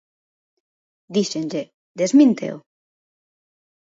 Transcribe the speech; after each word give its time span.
Díxenlle: 1.15 1.63
desmínteo! 1.99 2.55